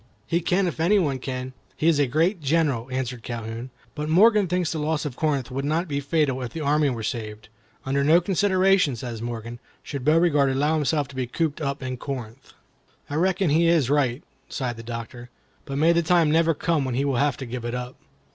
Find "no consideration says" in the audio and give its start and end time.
8.03-9.21